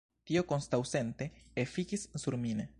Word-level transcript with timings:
Tio 0.29 0.41
kontraŭsente 0.51 1.29
efikis 1.65 2.09
sur 2.25 2.43
min. 2.47 2.69